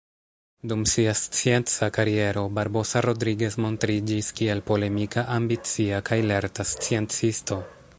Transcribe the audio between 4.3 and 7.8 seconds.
kiel polemika, ambicia kaj lerta sciencisto.